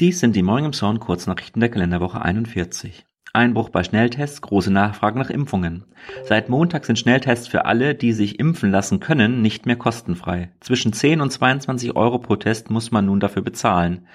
[0.00, 3.04] Dies sind die Morgen im Zorn Kurznachrichten der Kalenderwoche 41.
[3.32, 5.84] Einbruch bei Schnelltests, große Nachfrage nach Impfungen.
[6.24, 10.50] Seit Montag sind Schnelltests für alle, die sich impfen lassen können, nicht mehr kostenfrei.
[10.58, 14.08] Zwischen 10 und 22 Euro pro Test muss man nun dafür bezahlen.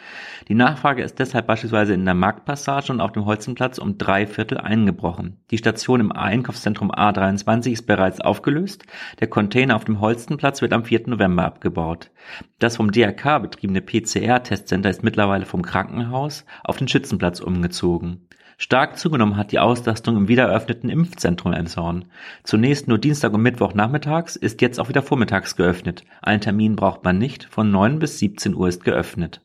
[0.50, 4.58] Die Nachfrage ist deshalb beispielsweise in der Marktpassage und auf dem Holzenplatz um drei Viertel
[4.58, 5.38] eingebrochen.
[5.50, 8.86] Die Station im Einkaufszentrum A23 ist bereits aufgelöst.
[9.22, 11.04] Der Container auf dem Holzenplatz wird am 4.
[11.08, 12.12] November abgebaut.
[12.60, 18.28] Das vom DRK betriebene PCR-Testcenter ist mittlerweile vom Krankenhaus auf den Schützenplatz umgezogen.
[18.58, 22.06] Stark zugenommen hat die Auslastung im wiedereröffneten Impfzentrum Elmshorn.
[22.44, 26.04] Zunächst nur Dienstag und Mittwoch nachmittags, ist jetzt auch wieder vormittags geöffnet.
[26.24, 29.42] Einen Termin braucht man nicht, von 9 bis 17 Uhr ist geöffnet.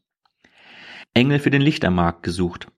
[1.12, 2.68] Engel für den Lichtermarkt gesucht.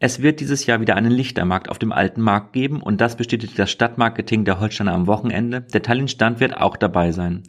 [0.00, 3.56] Es wird dieses Jahr wieder einen Lichtermarkt auf dem alten Markt geben und das bestätigt
[3.56, 5.60] das Stadtmarketing der Holsteiner am Wochenende.
[5.60, 7.44] Der Tallinn-Stand wird auch dabei sein.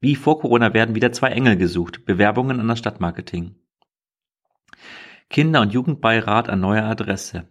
[0.00, 2.06] Wie vor Corona werden wieder zwei Engel gesucht.
[2.06, 3.56] Bewerbungen an das Stadtmarketing.
[5.28, 7.49] Kinder- und Jugendbeirat an neuer Adresse.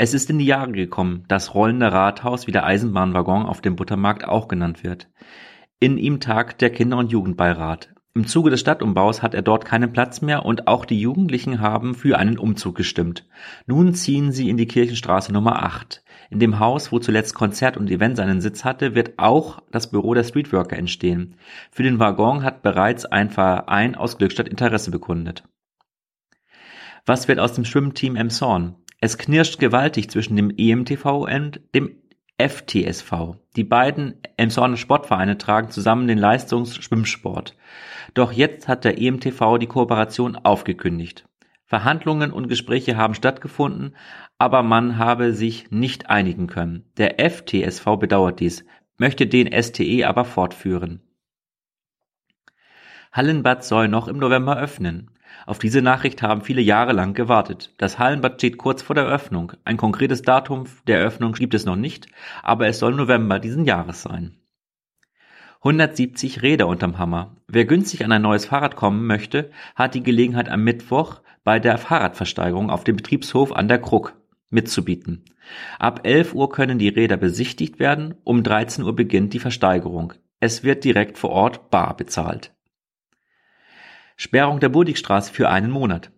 [0.00, 4.24] Es ist in die Jahre gekommen, das rollende Rathaus, wie der Eisenbahnwaggon auf dem Buttermarkt
[4.24, 5.08] auch genannt wird.
[5.80, 7.92] In ihm tagt der Kinder- und Jugendbeirat.
[8.14, 11.96] Im Zuge des Stadtumbaus hat er dort keinen Platz mehr und auch die Jugendlichen haben
[11.96, 13.26] für einen Umzug gestimmt.
[13.66, 16.04] Nun ziehen sie in die Kirchenstraße Nummer 8.
[16.30, 20.14] In dem Haus, wo zuletzt Konzert und Event seinen Sitz hatte, wird auch das Büro
[20.14, 21.34] der Streetworker entstehen.
[21.72, 25.42] Für den Waggon hat bereits ein Verein aus Glückstadt Interesse bekundet.
[27.04, 28.76] Was wird aus dem Schwimmteam Emshorn?
[29.00, 31.94] Es knirscht gewaltig zwischen dem EMTV und dem
[32.36, 33.36] FTSV.
[33.56, 37.56] Die beiden Emshorner Sportvereine tragen zusammen den Leistungsschwimmsport.
[38.14, 41.28] Doch jetzt hat der EMTV die Kooperation aufgekündigt.
[41.64, 43.94] Verhandlungen und Gespräche haben stattgefunden,
[44.38, 46.84] aber man habe sich nicht einigen können.
[46.96, 48.64] Der FTSV bedauert dies,
[48.96, 51.02] möchte den STE aber fortführen.
[53.12, 55.10] Hallenbad soll noch im November öffnen.
[55.46, 57.74] Auf diese Nachricht haben viele Jahre lang gewartet.
[57.78, 59.52] Das Hallenbad steht kurz vor der Eröffnung.
[59.64, 62.08] Ein konkretes Datum der Eröffnung gibt es noch nicht,
[62.42, 64.36] aber es soll November diesen Jahres sein.
[65.60, 67.36] 170 Räder unterm Hammer.
[67.48, 71.78] Wer günstig an ein neues Fahrrad kommen möchte, hat die Gelegenheit am Mittwoch bei der
[71.78, 74.14] Fahrradversteigerung auf dem Betriebshof an der Krug
[74.50, 75.24] mitzubieten.
[75.78, 80.12] Ab 11 Uhr können die Räder besichtigt werden, um 13 Uhr beginnt die Versteigerung.
[80.40, 82.52] Es wird direkt vor Ort bar bezahlt.
[84.20, 86.10] Sperrung der Burdigstraße für einen Monat.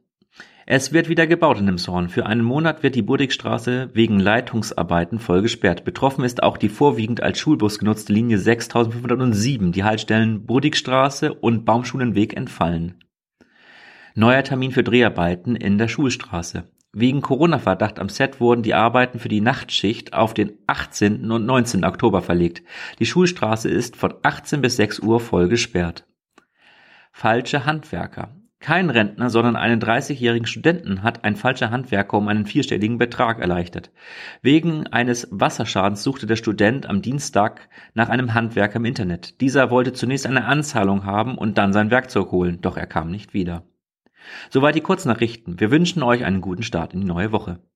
[0.64, 2.08] Es wird wieder gebaut in Nimshorn.
[2.08, 5.84] Für einen Monat wird die Burdigstraße wegen Leitungsarbeiten voll gesperrt.
[5.84, 9.72] Betroffen ist auch die vorwiegend als Schulbus genutzte Linie 6507.
[9.72, 13.04] Die Haltestellen Burdigstraße und Baumschulenweg entfallen.
[14.14, 16.70] Neuer Termin für Dreharbeiten in der Schulstraße.
[16.94, 21.30] Wegen Corona-Verdacht am Set wurden die Arbeiten für die Nachtschicht auf den 18.
[21.30, 21.84] und 19.
[21.84, 22.62] Oktober verlegt.
[22.98, 26.06] Die Schulstraße ist von 18 bis 6 Uhr voll gesperrt
[27.12, 28.34] falsche Handwerker.
[28.60, 33.90] Kein Rentner, sondern einen 30-jährigen Studenten hat ein falscher Handwerker um einen vierstelligen Betrag erleichtert.
[34.42, 39.40] Wegen eines Wasserschadens suchte der Student am Dienstag nach einem Handwerker im Internet.
[39.40, 43.32] Dieser wollte zunächst eine Anzahlung haben und dann sein Werkzeug holen, doch er kam nicht
[43.32, 43.64] wieder.
[44.50, 45.58] Soweit die Kurznachrichten.
[45.58, 47.60] Wir wünschen euch einen guten Start in die neue Woche.